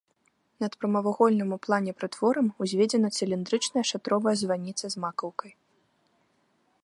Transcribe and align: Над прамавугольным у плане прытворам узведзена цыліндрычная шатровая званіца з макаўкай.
Над 0.61 0.71
прамавугольным 0.79 1.49
у 1.57 1.59
плане 1.65 1.91
прытворам 1.99 2.47
узведзена 2.65 3.07
цыліндрычная 3.19 3.85
шатровая 3.91 4.35
званіца 4.43 4.85
з 4.95 5.03
макаўкай. 5.03 5.51